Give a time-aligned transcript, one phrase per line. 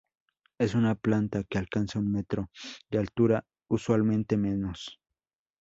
[0.57, 2.49] Es una planta que alcanza un metro
[2.89, 4.99] de altura, usualmente menos.